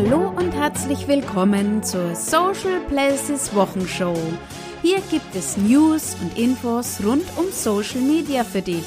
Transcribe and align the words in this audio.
Hallo 0.00 0.32
und 0.36 0.52
herzlich 0.52 1.08
willkommen 1.08 1.82
zur 1.82 2.14
Social 2.14 2.78
Places 2.88 3.52
Wochenshow. 3.52 4.14
Hier 4.80 5.00
gibt 5.10 5.34
es 5.34 5.56
News 5.56 6.14
und 6.20 6.38
Infos 6.38 7.00
rund 7.04 7.24
um 7.36 7.50
Social 7.50 8.02
Media 8.02 8.44
für 8.44 8.62
dich. 8.62 8.84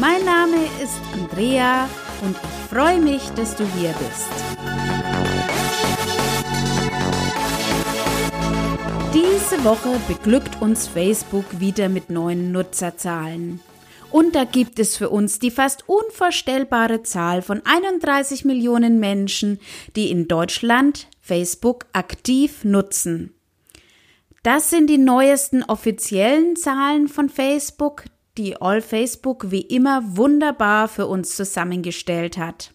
Mein 0.00 0.24
Name 0.24 0.56
ist 0.82 0.98
Andrea 1.12 1.88
und 2.22 2.34
ich 2.34 2.76
freue 2.76 2.98
mich, 2.98 3.22
dass 3.36 3.54
du 3.54 3.64
hier 3.78 3.94
bist. 4.00 4.32
Diese 9.14 9.62
Woche 9.62 9.96
beglückt 10.08 10.60
uns 10.60 10.88
Facebook 10.88 11.44
wieder 11.60 11.88
mit 11.88 12.10
neuen 12.10 12.50
Nutzerzahlen. 12.50 13.60
Und 14.12 14.34
da 14.34 14.44
gibt 14.44 14.78
es 14.78 14.96
für 14.96 15.08
uns 15.08 15.38
die 15.38 15.50
fast 15.50 15.88
unvorstellbare 15.88 17.02
Zahl 17.02 17.40
von 17.40 17.62
31 17.64 18.44
Millionen 18.44 19.00
Menschen, 19.00 19.58
die 19.96 20.10
in 20.10 20.28
Deutschland 20.28 21.08
Facebook 21.22 21.86
aktiv 21.94 22.62
nutzen. 22.62 23.32
Das 24.42 24.68
sind 24.68 24.88
die 24.88 24.98
neuesten 24.98 25.62
offiziellen 25.62 26.56
Zahlen 26.56 27.08
von 27.08 27.30
Facebook, 27.30 28.04
die 28.36 28.60
All 28.60 28.82
Facebook 28.82 29.50
wie 29.50 29.62
immer 29.62 30.02
wunderbar 30.16 30.88
für 30.88 31.06
uns 31.06 31.34
zusammengestellt 31.34 32.36
hat. 32.36 32.74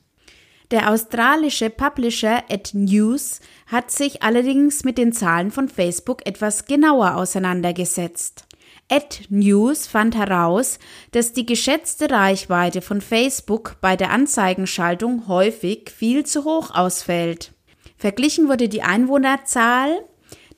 Der 0.72 0.92
australische 0.92 1.70
Publisher 1.70 2.44
Ad 2.50 2.72
News 2.74 3.42
hat 3.68 3.92
sich 3.92 4.24
allerdings 4.24 4.84
mit 4.84 4.98
den 4.98 5.14
Zahlen 5.14 5.52
von 5.52 5.70
Facebook 5.70 6.26
etwas 6.26 6.66
genauer 6.66 7.16
auseinandergesetzt. 7.16 8.47
Ad 8.90 9.26
News 9.30 9.86
fand 9.86 10.16
heraus, 10.16 10.80
dass 11.12 11.34
die 11.34 11.46
geschätzte 11.46 12.10
Reichweite 12.10 12.82
von 12.82 13.02
Facebook 13.02 13.76
bei 13.82 13.98
der 13.98 14.12
Anzeigenschaltung 14.12 15.28
häufig 15.28 15.90
viel 15.90 16.26
zu 16.26 16.46
hoch 16.46 16.74
ausfällt. 16.74 17.52
Verglichen 17.98 18.48
wurde 18.48 18.70
die 18.70 18.84
Einwohnerzahl 18.84 19.90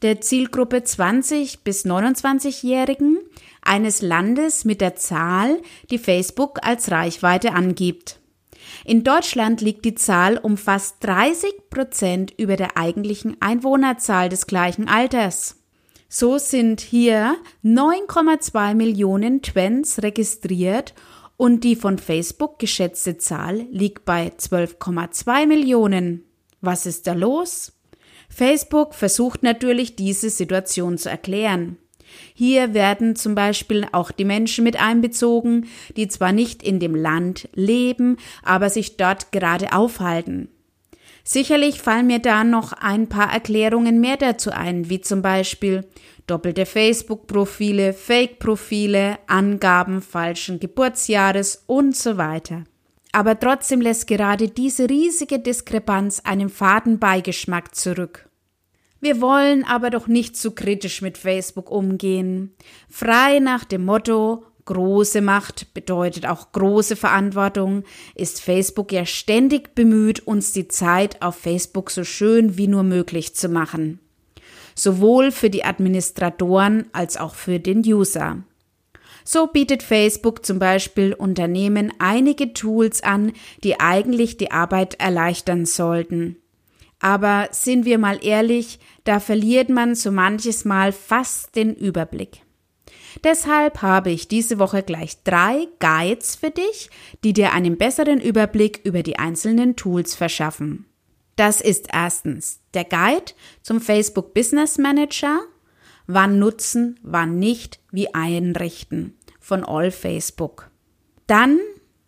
der 0.04 0.22
Zielgruppe 0.22 0.84
20 0.84 1.64
bis 1.64 1.86
29-Jährigen 1.86 3.18
eines 3.62 4.02
Landes 4.02 4.64
mit 4.64 4.80
der 4.80 4.96
Zahl, 4.96 5.60
die 5.90 5.98
Facebook 5.98 6.60
als 6.62 6.92
Reichweite 6.92 7.54
angibt. 7.54 8.20
In 8.86 9.04
Deutschland 9.04 9.62
liegt 9.62 9.86
die 9.86 9.96
Zahl 9.96 10.38
um 10.38 10.56
fast 10.56 10.98
30 11.04 11.70
Prozent 11.70 12.34
über 12.38 12.56
der 12.56 12.78
eigentlichen 12.78 13.42
Einwohnerzahl 13.42 14.30
des 14.30 14.48
gleichen 14.48 14.88
Alters. 14.88 15.59
So 16.12 16.40
sind 16.40 16.82
hier 16.82 17.38
9,2 17.64 18.74
Millionen 18.74 19.44
Twents 19.44 20.02
registriert 20.02 20.96
und 21.38 21.64
die 21.64 21.76
von 21.76 22.00
Facebook 22.00 22.58
geschätzte 22.58 23.20
Zahl 23.20 23.68
liegt 23.70 24.06
bei 24.06 24.34
12,2 24.36 25.46
Millionen. 25.46 26.24
Was 26.62 26.88
ist 26.88 27.06
da 27.06 27.14
los? 27.14 27.74
Facebook 28.28 28.96
versucht 28.96 29.44
natürlich 29.44 29.96
diese 29.96 30.32
Situation 30.32 30.98
zu 30.98 31.12
erklären. 31.12 31.78
Hier 32.34 32.74
werden 32.74 33.16
zum 33.16 33.36
Beispiel 33.36 33.88
auch 33.92 34.10
die 34.10 34.26
Menschen 34.26 34.64
mit 34.64 34.82
einbezogen, 34.82 35.68
die 35.96 36.08
zwar 36.08 36.32
nicht 36.32 36.64
in 36.64 36.80
dem 36.80 36.96
Land 36.96 37.50
leben, 37.54 38.18
aber 38.42 38.72
sich 38.72 38.98
dort 38.98 39.32
gerade 39.32 39.74
aufhalten. 39.74 40.50
Sicherlich 41.32 41.80
fallen 41.80 42.08
mir 42.08 42.18
da 42.18 42.44
noch 42.44 42.74
ein 42.74 43.08
paar 43.08 43.32
Erklärungen 43.32 44.02
mehr 44.02 44.18
dazu 44.18 44.50
ein, 44.50 44.90
wie 44.90 45.00
zum 45.00 45.22
Beispiel 45.22 45.86
doppelte 46.26 46.66
Facebook-Profile, 46.66 47.94
Fake-Profile, 47.94 49.20
Angaben 49.28 50.02
falschen 50.02 50.60
Geburtsjahres 50.60 51.66
und 51.68 51.96
so 51.96 52.18
weiter. 52.18 52.64
Aber 53.12 53.40
trotzdem 53.40 53.80
lässt 53.80 54.08
gerade 54.08 54.48
diese 54.48 54.90
riesige 54.90 55.38
Diskrepanz 55.38 56.20
einen 56.24 56.50
faden 56.50 56.98
Beigeschmack 56.98 57.76
zurück. 57.76 58.28
Wir 59.00 59.22
wollen 59.22 59.64
aber 59.66 59.92
doch 59.92 60.08
nicht 60.08 60.36
zu 60.36 60.56
kritisch 60.56 61.04
mit 61.04 61.20
Facebook 61.20 61.70
umgehen. 61.70 62.56
Frei 62.90 63.38
nach 63.38 63.66
dem 63.66 63.86
Motto 63.86 64.46
große 64.70 65.22
Macht 65.22 65.74
bedeutet 65.74 66.28
auch 66.28 66.52
große 66.52 66.96
Verantwortung, 66.96 67.84
ist 68.14 68.40
Facebook 68.40 68.92
ja 68.92 69.04
ständig 69.04 69.74
bemüht, 69.74 70.28
uns 70.28 70.52
die 70.52 70.68
Zeit 70.68 71.24
auf 71.24 71.36
Facebook 71.36 71.90
so 71.90 72.04
schön 72.04 72.56
wie 72.56 72.68
nur 72.68 72.84
möglich 72.84 73.34
zu 73.34 73.50
machen. 73.50 74.00
Sowohl 74.76 75.32
für 75.32 75.50
die 75.50 75.66
Administratoren 75.66 76.86
als 76.94 77.18
auch 77.18 77.34
für 77.34 77.60
den 77.60 77.80
User. 77.80 78.44
So 79.26 79.48
bietet 79.48 79.82
Facebook 79.82 80.46
zum 80.46 80.60
Beispiel 80.60 81.14
Unternehmen 81.14 81.92
einige 81.98 82.54
Tools 82.54 83.02
an, 83.02 83.34
die 83.64 83.80
eigentlich 83.80 84.38
die 84.38 84.52
Arbeit 84.52 85.00
erleichtern 85.00 85.66
sollten. 85.66 86.38
Aber 87.00 87.48
sind 87.52 87.86
wir 87.86 87.98
mal 87.98 88.20
ehrlich, 88.24 88.80
da 89.04 89.20
verliert 89.20 89.70
man 89.70 89.96
so 89.96 90.12
manches 90.12 90.64
Mal 90.64 90.92
fast 90.92 91.56
den 91.56 91.74
Überblick. 91.74 92.44
Deshalb 93.24 93.82
habe 93.82 94.12
ich 94.12 94.28
diese 94.28 94.60
Woche 94.60 94.84
gleich 94.84 95.24
drei 95.24 95.68
Guides 95.80 96.36
für 96.36 96.52
dich, 96.52 96.90
die 97.24 97.34
dir 97.34 97.54
einen 97.54 97.78
besseren 97.78 98.20
Überblick 98.22 98.82
über 98.84 99.04
die 99.04 99.20
einzelnen 99.20 99.76
Tools 99.76 100.16
verschaffen. 100.16 100.86
Das 101.36 101.62
ist 101.62 101.88
erstens 101.94 102.60
der 102.74 102.84
Guide 102.84 103.32
zum 103.62 103.80
Facebook 103.80 104.34
Business 104.34 104.78
Manager, 104.78 105.40
wann 106.06 106.40
nutzen, 106.40 107.00
wann 107.02 107.40
nicht, 107.40 107.80
wie 107.92 108.14
einrichten 108.14 109.18
von 109.40 109.64
All 109.64 109.92
Facebook. 109.92 110.70
Dann 111.28 111.60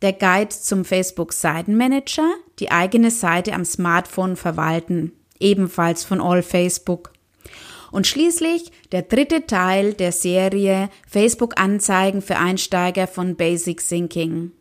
der 0.02 0.14
Guide 0.14 0.50
zum 0.50 0.84
Facebook 0.84 1.32
Seitenmanager, 1.34 2.30
die 2.60 2.72
eigene 2.72 3.12
Seite 3.12 3.54
am 3.54 3.66
Smartphone 3.66 4.36
verwalten, 4.36 5.14
ebenfalls 5.40 6.04
von 6.04 6.22
All 6.22 6.44
Facebook. 6.44 7.14
Und 7.92 8.08
schließlich 8.08 8.72
der 8.92 9.02
dritte 9.04 9.46
Teil 9.46 9.94
der 9.94 10.12
Serie 10.12 10.90
Facebook-Anzeigen 11.08 12.22
für 12.22 12.38
Einsteiger 12.38 13.08
von 13.08 13.36
Basic 13.36 13.86
Thinking. 13.86 14.52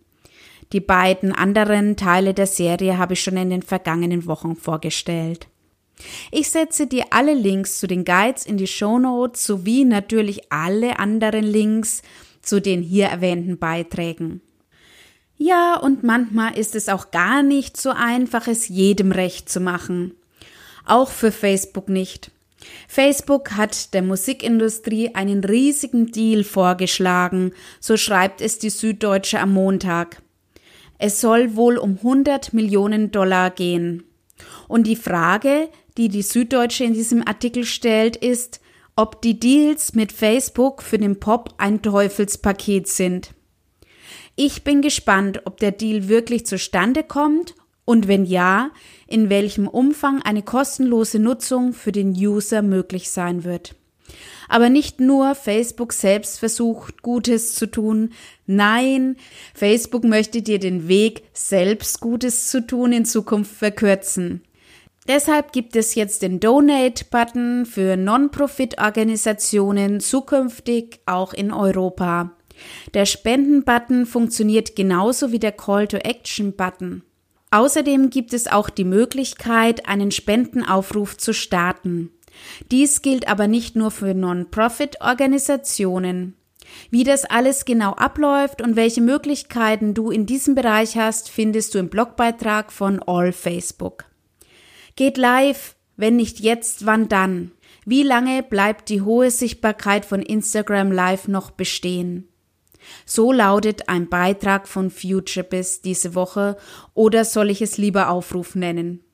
Die 0.72 0.80
beiden 0.80 1.32
anderen 1.32 1.96
Teile 1.96 2.34
der 2.34 2.46
Serie 2.46 2.98
habe 2.98 3.14
ich 3.14 3.22
schon 3.22 3.36
in 3.36 3.50
den 3.50 3.62
vergangenen 3.62 4.26
Wochen 4.26 4.56
vorgestellt. 4.56 5.48
Ich 6.30 6.50
setze 6.50 6.86
dir 6.86 7.06
alle 7.10 7.34
Links 7.34 7.78
zu 7.78 7.86
den 7.86 8.04
Guides 8.04 8.46
in 8.46 8.56
die 8.56 8.66
Show 8.66 8.98
Notes 8.98 9.44
sowie 9.44 9.84
natürlich 9.84 10.52
alle 10.52 10.98
anderen 10.98 11.44
Links 11.44 12.02
zu 12.42 12.60
den 12.60 12.82
hier 12.82 13.06
erwähnten 13.06 13.58
Beiträgen. 13.58 14.40
Ja, 15.36 15.76
und 15.76 16.02
manchmal 16.04 16.56
ist 16.56 16.74
es 16.74 16.88
auch 16.88 17.10
gar 17.10 17.42
nicht 17.42 17.76
so 17.76 17.90
einfach, 17.90 18.46
es 18.46 18.68
jedem 18.68 19.12
recht 19.12 19.48
zu 19.48 19.60
machen. 19.60 20.14
Auch 20.84 21.10
für 21.10 21.32
Facebook 21.32 21.88
nicht. 21.88 22.30
Facebook 22.88 23.52
hat 23.52 23.94
der 23.94 24.02
Musikindustrie 24.02 25.14
einen 25.14 25.42
riesigen 25.44 26.10
Deal 26.10 26.44
vorgeschlagen, 26.44 27.52
so 27.80 27.96
schreibt 27.96 28.40
es 28.40 28.58
die 28.58 28.70
Süddeutsche 28.70 29.40
am 29.40 29.52
Montag. 29.52 30.22
Es 30.98 31.20
soll 31.20 31.56
wohl 31.56 31.78
um 31.78 31.96
100 31.96 32.52
Millionen 32.52 33.10
Dollar 33.10 33.50
gehen. 33.50 34.04
Und 34.68 34.86
die 34.86 34.96
Frage, 34.96 35.68
die 35.96 36.08
die 36.08 36.22
Süddeutsche 36.22 36.84
in 36.84 36.94
diesem 36.94 37.26
Artikel 37.26 37.64
stellt, 37.64 38.16
ist, 38.16 38.60
ob 38.96 39.22
die 39.22 39.40
Deals 39.40 39.94
mit 39.94 40.12
Facebook 40.12 40.82
für 40.82 40.98
den 40.98 41.18
Pop 41.18 41.54
ein 41.58 41.80
Teufelspaket 41.80 42.86
sind. 42.86 43.30
Ich 44.36 44.62
bin 44.62 44.82
gespannt, 44.82 45.42
ob 45.46 45.58
der 45.58 45.72
Deal 45.72 46.08
wirklich 46.08 46.46
zustande 46.46 47.02
kommt 47.02 47.54
und 47.90 48.06
wenn 48.06 48.24
ja, 48.24 48.70
in 49.08 49.30
welchem 49.30 49.66
Umfang 49.66 50.22
eine 50.22 50.42
kostenlose 50.42 51.18
Nutzung 51.18 51.72
für 51.72 51.90
den 51.90 52.12
User 52.12 52.62
möglich 52.62 53.10
sein 53.10 53.42
wird. 53.42 53.74
Aber 54.48 54.68
nicht 54.68 55.00
nur 55.00 55.34
Facebook 55.34 55.92
selbst 55.92 56.38
versucht 56.38 57.02
Gutes 57.02 57.56
zu 57.56 57.66
tun, 57.66 58.10
nein, 58.46 59.16
Facebook 59.54 60.04
möchte 60.04 60.40
dir 60.40 60.60
den 60.60 60.86
Weg, 60.86 61.24
selbst 61.32 62.00
Gutes 62.00 62.48
zu 62.48 62.64
tun, 62.64 62.92
in 62.92 63.04
Zukunft 63.04 63.56
verkürzen. 63.56 64.42
Deshalb 65.08 65.50
gibt 65.50 65.74
es 65.74 65.96
jetzt 65.96 66.22
den 66.22 66.38
Donate-Button 66.38 67.66
für 67.66 67.96
Non-Profit-Organisationen 67.96 69.98
zukünftig 69.98 71.00
auch 71.06 71.32
in 71.32 71.52
Europa. 71.52 72.36
Der 72.94 73.04
Spenden-Button 73.04 74.06
funktioniert 74.06 74.76
genauso 74.76 75.32
wie 75.32 75.40
der 75.40 75.52
Call-to-Action-Button. 75.52 77.02
Außerdem 77.50 78.10
gibt 78.10 78.32
es 78.32 78.46
auch 78.46 78.70
die 78.70 78.84
Möglichkeit, 78.84 79.88
einen 79.88 80.12
Spendenaufruf 80.12 81.16
zu 81.16 81.34
starten. 81.34 82.12
Dies 82.70 83.02
gilt 83.02 83.26
aber 83.28 83.48
nicht 83.48 83.74
nur 83.74 83.90
für 83.90 84.14
Non-Profit-Organisationen. 84.14 86.36
Wie 86.90 87.02
das 87.02 87.24
alles 87.24 87.64
genau 87.64 87.90
abläuft 87.92 88.62
und 88.62 88.76
welche 88.76 89.00
Möglichkeiten 89.00 89.94
du 89.94 90.12
in 90.12 90.26
diesem 90.26 90.54
Bereich 90.54 90.96
hast, 90.96 91.28
findest 91.28 91.74
du 91.74 91.80
im 91.80 91.88
Blogbeitrag 91.88 92.70
von 92.70 93.02
All 93.02 93.32
Facebook. 93.32 94.04
Geht 94.94 95.16
live, 95.16 95.74
wenn 95.96 96.14
nicht 96.16 96.38
jetzt, 96.40 96.86
wann 96.86 97.08
dann? 97.08 97.50
Wie 97.84 98.04
lange 98.04 98.44
bleibt 98.44 98.88
die 98.88 99.02
hohe 99.02 99.30
Sichtbarkeit 99.30 100.04
von 100.04 100.22
Instagram 100.22 100.92
Live 100.92 101.26
noch 101.26 101.50
bestehen? 101.50 102.29
So 103.04 103.32
lautet 103.32 103.88
ein 103.88 104.08
Beitrag 104.08 104.68
von 104.68 104.90
FutureBiz 104.90 105.80
diese 105.82 106.14
Woche 106.14 106.56
oder 106.94 107.24
soll 107.24 107.50
ich 107.50 107.62
es 107.62 107.78
lieber 107.78 108.08
Aufruf 108.08 108.54
nennen? 108.54 109.04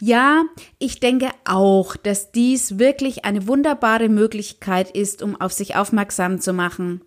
Ja, 0.00 0.44
ich 0.78 1.00
denke 1.00 1.30
auch, 1.44 1.96
dass 1.96 2.32
dies 2.32 2.78
wirklich 2.78 3.24
eine 3.24 3.46
wunderbare 3.46 4.08
Möglichkeit 4.08 4.90
ist, 4.90 5.22
um 5.22 5.38
auf 5.40 5.52
sich 5.52 5.76
aufmerksam 5.76 6.40
zu 6.40 6.52
machen. 6.52 7.02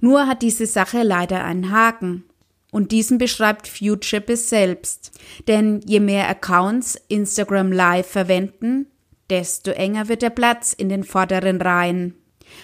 Nur 0.00 0.26
hat 0.26 0.42
diese 0.42 0.66
Sache 0.66 1.02
leider 1.02 1.44
einen 1.44 1.70
Haken. 1.70 2.24
Und 2.70 2.90
diesen 2.90 3.18
beschreibt 3.18 3.68
FutureBiz 3.68 4.48
selbst. 4.48 5.12
Denn 5.46 5.80
je 5.84 6.00
mehr 6.00 6.28
Accounts 6.28 6.98
Instagram 7.08 7.70
Live 7.70 8.06
verwenden, 8.06 8.86
desto 9.28 9.70
enger 9.72 10.08
wird 10.08 10.22
der 10.22 10.30
Platz 10.30 10.72
in 10.72 10.88
den 10.88 11.04
vorderen 11.04 11.60
Reihen. 11.60 12.14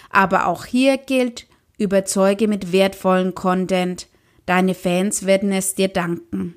Aber 0.09 0.47
auch 0.47 0.65
hier 0.65 0.97
gilt, 0.97 1.47
überzeuge 1.79 2.47
mit 2.47 2.71
wertvollen 2.71 3.33
Content. 3.33 4.07
Deine 4.45 4.75
Fans 4.75 5.25
werden 5.25 5.51
es 5.51 5.75
dir 5.75 5.87
danken. 5.87 6.55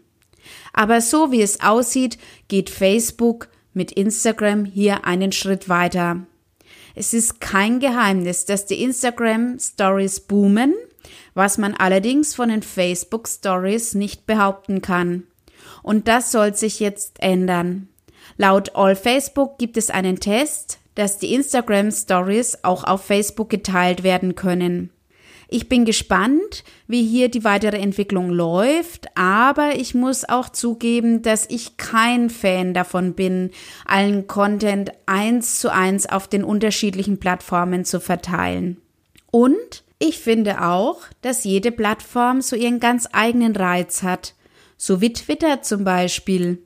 Aber 0.73 1.01
so 1.01 1.31
wie 1.31 1.43
es 1.43 1.61
aussieht, 1.61 2.19
geht 2.49 2.71
Facebook 2.71 3.49
mit 3.73 3.93
Instagram 3.93 4.65
hier 4.65 5.05
einen 5.05 5.33
Schritt 5.33 5.69
weiter. 5.69 6.27
Es 6.95 7.15
ist 7.15 7.41
kein 7.41 7.81
Geheimnis, 7.81 8.45
dass 8.45 8.67
die 8.67 8.83
Instagram 8.83 9.59
Stories 9.59 10.21
boomen, 10.21 10.75
was 11.35 11.57
man 11.57 11.75
allerdings 11.75 12.35
von 12.35 12.51
den 12.51 12.63
Facebook 12.63 13.29
Stories 13.29 13.95
nicht 13.95 14.27
behaupten 14.27 14.83
kann. 14.83 15.25
Und 15.83 16.09
das 16.09 16.33
soll 16.33 16.55
sich 16.55 16.81
jetzt 16.81 17.23
ändern. 17.23 17.89
Laut 18.37 18.75
All 18.75 18.97
Facebook 18.97 19.59
gibt 19.59 19.77
es 19.77 19.91
einen 19.91 20.21
Test, 20.21 20.79
dass 20.95 21.19
die 21.19 21.35
Instagram 21.35 21.91
Stories 21.91 22.59
auch 22.63 22.85
auf 22.85 23.05
Facebook 23.05 23.49
geteilt 23.49 24.03
werden 24.03 24.35
können. 24.35 24.91
Ich 25.55 25.69
bin 25.69 25.85
gespannt, 25.85 26.65
wie 26.87 27.07
hier 27.07 27.29
die 27.29 27.45
weitere 27.45 27.77
Entwicklung 27.77 28.31
läuft, 28.31 29.15
aber 29.19 29.77
ich 29.77 29.95
muss 29.95 30.27
auch 30.27 30.49
zugeben, 30.49 31.21
dass 31.21 31.45
ich 31.51 31.77
kein 31.77 32.31
Fan 32.31 32.73
davon 32.73 33.13
bin, 33.13 33.51
allen 33.85 34.27
Content 34.27 34.93
eins 35.05 35.61
zu 35.61 35.71
eins 35.71 36.07
auf 36.07 36.27
den 36.27 36.43
unterschiedlichen 36.43 37.21
Plattformen 37.21 37.85
zu 37.85 38.01
verteilen. 38.01 38.81
Und 39.31 39.85
ich 39.99 40.21
finde 40.21 40.65
auch, 40.65 41.03
dass 41.21 41.45
jede 41.45 41.71
Plattform 41.71 42.41
so 42.41 42.57
ihren 42.57 42.81
ganz 42.81 43.11
eigenen 43.13 43.55
Reiz 43.55 44.03
hat, 44.03 44.35
so 44.79 45.03
wie 45.03 45.13
Twitter 45.13 45.61
zum 45.61 45.85
Beispiel. 45.85 46.63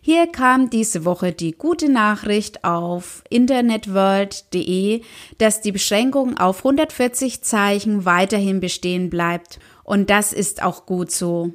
Hier 0.00 0.26
kam 0.26 0.70
diese 0.70 1.04
Woche 1.04 1.32
die 1.32 1.52
gute 1.52 1.90
Nachricht 1.90 2.64
auf 2.64 3.22
internetworld.de, 3.30 5.02
dass 5.38 5.60
die 5.60 5.72
Beschränkung 5.72 6.38
auf 6.38 6.58
140 6.58 7.42
Zeichen 7.42 8.04
weiterhin 8.04 8.60
bestehen 8.60 9.10
bleibt. 9.10 9.58
Und 9.84 10.10
das 10.10 10.32
ist 10.32 10.62
auch 10.62 10.86
gut 10.86 11.10
so. 11.10 11.52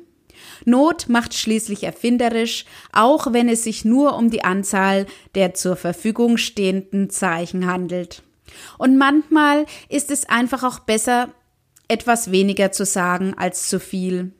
Not 0.66 1.10
macht 1.10 1.34
schließlich 1.34 1.84
erfinderisch, 1.84 2.66
auch 2.92 3.34
wenn 3.34 3.50
es 3.50 3.64
sich 3.64 3.86
nur 3.86 4.16
um 4.16 4.30
die 4.30 4.44
Anzahl 4.44 5.06
der 5.34 5.54
zur 5.54 5.76
Verfügung 5.76 6.38
stehenden 6.38 7.10
Zeichen 7.10 7.66
handelt. 7.66 8.24
Und 8.78 8.98
manchmal 8.98 9.66
ist 9.90 10.12
es 10.12 10.30
einfach 10.30 10.64
auch 10.64 10.80
besser, 10.80 11.30
etwas 11.88 12.32
weniger 12.32 12.72
zu 12.72 12.86
sagen 12.86 13.34
als 13.38 13.70
zu 13.70 13.80
viel. 13.80 14.34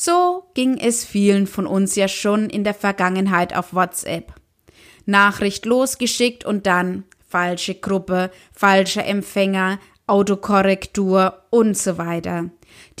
So 0.00 0.44
ging 0.54 0.78
es 0.78 1.04
vielen 1.04 1.48
von 1.48 1.66
uns 1.66 1.96
ja 1.96 2.06
schon 2.06 2.48
in 2.50 2.62
der 2.62 2.74
Vergangenheit 2.74 3.54
auf 3.54 3.74
WhatsApp. 3.74 4.32
Nachricht 5.06 5.66
losgeschickt 5.66 6.44
und 6.44 6.66
dann 6.66 7.02
falsche 7.28 7.74
Gruppe, 7.74 8.30
falscher 8.52 9.04
Empfänger, 9.04 9.80
Autokorrektur 10.06 11.42
und 11.50 11.76
so 11.76 11.98
weiter. 11.98 12.50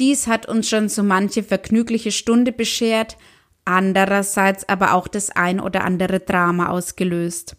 Dies 0.00 0.26
hat 0.26 0.48
uns 0.48 0.68
schon 0.68 0.88
so 0.88 1.04
manche 1.04 1.44
vergnügliche 1.44 2.10
Stunde 2.10 2.50
beschert, 2.50 3.16
andererseits 3.64 4.68
aber 4.68 4.94
auch 4.94 5.06
das 5.06 5.30
ein 5.30 5.60
oder 5.60 5.84
andere 5.84 6.18
Drama 6.18 6.68
ausgelöst. 6.68 7.54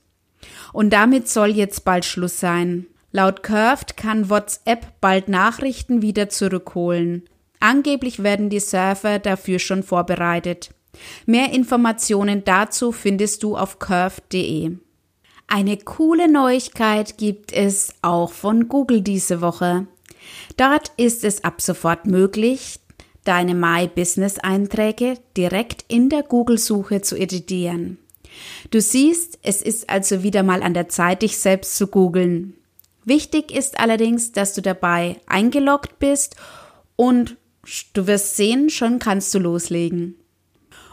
Und 0.73 0.91
damit 0.91 1.29
soll 1.29 1.49
jetzt 1.49 1.85
bald 1.85 2.03
Schluss 2.03 2.41
sein. 2.41 2.87
Laut 3.13 3.41
Curved 3.41 3.95
kann 3.95 4.29
WhatsApp 4.29 4.99
bald 4.99 5.29
Nachrichten 5.29 6.01
wieder 6.01 6.27
zurückholen. 6.27 7.23
Angeblich 7.59 8.23
werden 8.23 8.49
die 8.49 8.59
Server 8.59 9.19
dafür 9.19 9.59
schon 9.59 9.83
vorbereitet. 9.83 10.69
Mehr 11.25 11.51
Informationen 11.51 12.43
dazu 12.43 12.91
findest 12.91 13.43
du 13.43 13.57
auf 13.57 13.79
curve.de. 13.79 14.77
Eine 15.47 15.77
coole 15.77 16.31
Neuigkeit 16.31 17.17
gibt 17.17 17.51
es 17.51 17.95
auch 18.01 18.31
von 18.31 18.67
Google 18.67 19.01
diese 19.01 19.41
Woche. 19.41 19.87
Dort 20.57 20.91
ist 20.97 21.23
es 21.23 21.43
ab 21.43 21.61
sofort 21.61 22.05
möglich, 22.05 22.79
deine 23.23 23.55
My 23.55 23.87
Business 23.87 24.37
Einträge 24.39 25.15
direkt 25.35 25.85
in 25.87 26.09
der 26.09 26.23
Google-Suche 26.23 27.01
zu 27.01 27.15
editieren. 27.15 27.97
Du 28.69 28.79
siehst, 28.79 29.39
es 29.41 29.61
ist 29.61 29.89
also 29.89 30.23
wieder 30.23 30.43
mal 30.43 30.61
an 30.61 30.73
der 30.73 30.89
Zeit, 30.89 31.23
dich 31.23 31.37
selbst 31.37 31.75
zu 31.75 31.87
googeln. 31.87 32.53
Wichtig 33.05 33.51
ist 33.51 33.79
allerdings, 33.79 34.31
dass 34.31 34.53
du 34.53 34.61
dabei 34.61 35.17
eingeloggt 35.25 35.99
bist 35.99 36.35
und 36.95 37.37
Du 37.93 38.07
wirst 38.07 38.35
sehen, 38.35 38.69
schon 38.69 38.99
kannst 38.99 39.33
du 39.33 39.39
loslegen. 39.39 40.15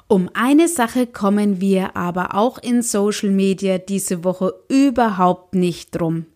Um 0.08 0.30
eine 0.34 0.68
Sache 0.68 1.06
kommen 1.06 1.60
wir 1.60 1.96
aber 1.96 2.34
auch 2.34 2.58
in 2.58 2.82
Social 2.82 3.30
Media 3.30 3.78
diese 3.78 4.22
Woche 4.22 4.54
überhaupt 4.68 5.54
nicht 5.54 5.90
drum. 5.90 6.26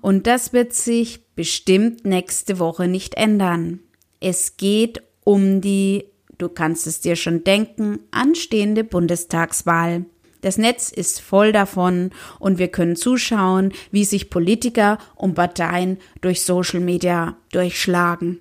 Und 0.00 0.26
das 0.26 0.54
wird 0.54 0.72
sich 0.72 1.20
bestimmt 1.34 2.06
nächste 2.06 2.58
Woche 2.58 2.88
nicht 2.88 3.14
ändern. 3.14 3.80
Es 4.20 4.56
geht 4.56 5.02
um 5.24 5.60
die, 5.60 6.04
du 6.38 6.48
kannst 6.48 6.86
es 6.86 7.00
dir 7.00 7.16
schon 7.16 7.44
denken, 7.44 7.98
anstehende 8.10 8.84
Bundestagswahl. 8.84 10.06
Das 10.40 10.56
Netz 10.56 10.90
ist 10.90 11.20
voll 11.20 11.52
davon 11.52 12.10
und 12.38 12.58
wir 12.58 12.68
können 12.68 12.96
zuschauen, 12.96 13.72
wie 13.90 14.04
sich 14.04 14.30
Politiker 14.30 14.98
und 15.14 15.34
Parteien 15.34 15.98
durch 16.20 16.42
Social 16.42 16.80
Media 16.80 17.36
durchschlagen. 17.52 18.40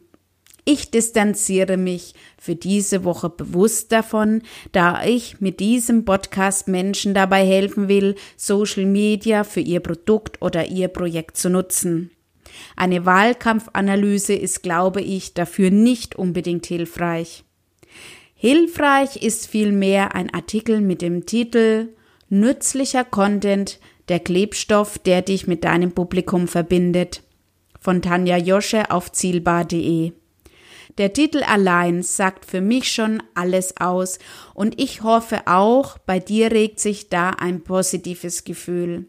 Ich 0.63 0.91
distanziere 0.91 1.75
mich 1.75 2.13
für 2.37 2.55
diese 2.55 3.03
Woche 3.03 3.29
bewusst 3.29 3.91
davon, 3.91 4.43
da 4.71 5.03
ich 5.03 5.41
mit 5.41 5.59
diesem 5.59 6.05
Podcast 6.05 6.67
Menschen 6.67 7.13
dabei 7.13 7.45
helfen 7.45 7.87
will, 7.87 8.15
Social 8.37 8.85
Media 8.85 9.43
für 9.43 9.59
ihr 9.59 9.79
Produkt 9.79 10.41
oder 10.41 10.67
ihr 10.67 10.87
Projekt 10.87 11.37
zu 11.37 11.49
nutzen. 11.49 12.11
Eine 12.75 13.05
Wahlkampfanalyse 13.05 14.33
ist, 14.33 14.61
glaube 14.61 15.01
ich, 15.01 15.33
dafür 15.33 15.71
nicht 15.71 16.15
unbedingt 16.15 16.65
hilfreich. 16.67 17.43
Hilfreich 18.35 19.17
ist 19.17 19.47
vielmehr 19.47 20.15
ein 20.15 20.33
Artikel 20.33 20.81
mit 20.81 21.01
dem 21.01 21.25
Titel 21.25 21.89
Nützlicher 22.29 23.03
Content, 23.03 23.79
der 24.09 24.19
Klebstoff, 24.19 24.97
der 24.99 25.21
dich 25.21 25.47
mit 25.47 25.63
deinem 25.63 25.91
Publikum 25.91 26.47
verbindet. 26.47 27.23
Von 27.79 28.01
Tanja 28.01 28.37
Josche 28.37 28.91
auf 28.91 29.11
zielbar.de. 29.11 30.13
Der 30.97 31.13
Titel 31.13 31.43
allein 31.43 32.03
sagt 32.03 32.45
für 32.45 32.61
mich 32.61 32.91
schon 32.91 33.23
alles 33.33 33.77
aus 33.77 34.19
und 34.53 34.79
ich 34.79 35.03
hoffe 35.03 35.47
auch, 35.47 35.97
bei 35.99 36.19
dir 36.19 36.51
regt 36.51 36.79
sich 36.79 37.09
da 37.09 37.29
ein 37.31 37.63
positives 37.63 38.43
Gefühl. 38.43 39.05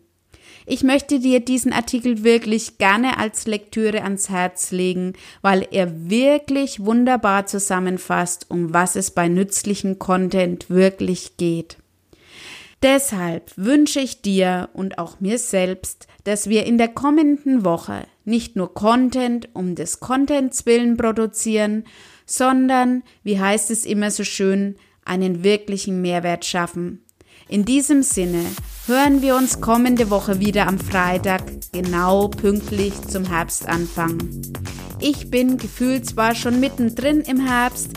Ich 0.65 0.85
möchte 0.85 1.19
dir 1.19 1.41
diesen 1.41 1.73
Artikel 1.73 2.23
wirklich 2.23 2.79
gerne 2.79 3.19
als 3.19 3.47
Lektüre 3.47 4.03
ans 4.03 4.29
Herz 4.29 4.71
legen, 4.71 5.15
weil 5.41 5.67
er 5.73 6.09
wirklich 6.09 6.85
wunderbar 6.85 7.47
zusammenfasst, 7.47 8.47
um 8.49 8.73
was 8.73 8.95
es 8.95 9.11
bei 9.11 9.29
nützlichen 9.29 9.99
Content 9.99 10.71
wirklich 10.71 11.37
geht. 11.37 11.79
Deshalb 12.83 13.53
wünsche 13.57 14.01
ich 14.01 14.23
dir 14.23 14.69
und 14.73 14.99
auch 14.99 15.21
mir 15.21 15.39
selbst, 15.39 16.07
dass 16.25 16.49
wir 16.49 16.65
in 16.65 16.79
der 16.79 16.89
kommenden 16.89 17.65
Woche 17.65 18.07
nicht 18.25 18.57
nur 18.57 18.75
Content 18.75 19.49
um 19.55 19.75
des 19.75 20.01
Contents 20.01 20.67
willen 20.67 20.97
produzieren, 20.97 21.85
sondern, 22.27 23.03
wie 23.23 23.39
heißt 23.41 23.71
es 23.71 23.85
immer 23.85 24.11
so 24.11 24.25
schön, 24.25 24.77
einen 25.05 25.43
wirklichen 25.43 26.01
Mehrwert 26.01 26.45
schaffen. 26.45 27.05
In 27.49 27.65
diesem 27.65 28.03
Sinne 28.03 28.45
hören 28.87 29.21
wir 29.21 29.37
uns 29.37 29.61
kommende 29.61 30.11
Woche 30.11 30.41
wieder 30.41 30.67
am 30.67 30.79
Freitag, 30.79 31.43
genau 31.73 32.29
pünktlich 32.29 32.95
zum 33.09 33.25
Herbstanfang. 33.25 34.19
Ich 35.01 35.31
bin 35.31 35.59
gefühlt 35.59 36.07
zwar 36.07 36.35
schon 36.35 36.61
mittendrin 36.61 37.21
im 37.23 37.45
Herbst, 37.45 37.91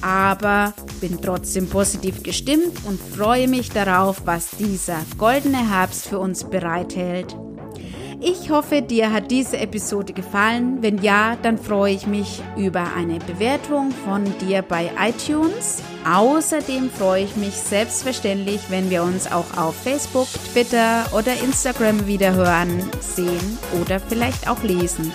aber 0.00 0.74
bin 1.00 1.20
trotzdem 1.20 1.68
positiv 1.68 2.22
gestimmt 2.22 2.84
und 2.84 3.00
freue 3.00 3.48
mich 3.48 3.70
darauf, 3.70 4.22
was 4.24 4.50
dieser 4.50 4.98
goldene 5.18 5.70
Herbst 5.70 6.08
für 6.08 6.18
uns 6.18 6.44
bereithält. 6.44 7.36
Ich 8.28 8.50
hoffe, 8.50 8.82
dir 8.82 9.12
hat 9.12 9.30
diese 9.30 9.56
Episode 9.56 10.12
gefallen. 10.12 10.78
Wenn 10.80 11.00
ja, 11.00 11.36
dann 11.42 11.56
freue 11.56 11.94
ich 11.94 12.08
mich 12.08 12.42
über 12.56 12.92
eine 12.96 13.20
Bewertung 13.20 13.92
von 14.04 14.24
dir 14.40 14.62
bei 14.62 14.90
iTunes. 14.98 15.80
Außerdem 16.04 16.90
freue 16.90 17.22
ich 17.22 17.36
mich 17.36 17.54
selbstverständlich, 17.54 18.62
wenn 18.68 18.90
wir 18.90 19.04
uns 19.04 19.30
auch 19.30 19.56
auf 19.56 19.76
Facebook, 19.76 20.26
Twitter 20.52 21.04
oder 21.16 21.40
Instagram 21.40 22.08
wieder 22.08 22.34
hören, 22.34 22.82
sehen 22.98 23.58
oder 23.80 24.00
vielleicht 24.00 24.48
auch 24.48 24.60
lesen. 24.64 25.12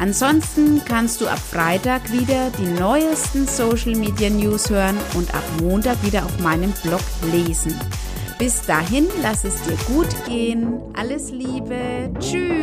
Ansonsten 0.00 0.80
kannst 0.86 1.20
du 1.20 1.26
ab 1.26 1.40
Freitag 1.40 2.10
wieder 2.10 2.50
die 2.58 2.80
neuesten 2.80 3.46
Social 3.46 3.94
Media 3.94 4.30
News 4.30 4.70
hören 4.70 4.96
und 5.14 5.34
ab 5.34 5.44
Montag 5.60 6.02
wieder 6.02 6.24
auf 6.24 6.38
meinem 6.40 6.72
Blog 6.82 7.02
lesen. 7.30 7.78
Bis 8.38 8.62
dahin, 8.62 9.08
lass 9.20 9.44
es 9.44 9.60
dir 9.62 9.76
gut 9.92 10.08
gehen. 10.26 10.80
Alles 10.94 11.32
Liebe. 11.32 12.08
Tschüss. 12.20 12.57